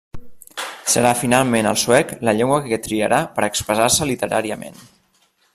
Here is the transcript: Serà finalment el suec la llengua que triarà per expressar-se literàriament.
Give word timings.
Serà 0.93 1.11
finalment 1.19 1.69
el 1.73 1.77
suec 1.83 2.15
la 2.29 2.35
llengua 2.39 2.59
que 2.71 2.81
triarà 2.89 3.23
per 3.37 3.47
expressar-se 3.51 4.11
literàriament. 4.15 4.85